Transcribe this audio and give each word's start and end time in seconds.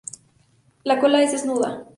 La 0.83 0.97
cola 0.99 1.21
es 1.21 1.31
desnuda. 1.33 1.85